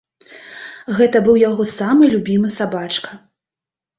[0.99, 3.09] Гэта быў яго самы любімы сабачка.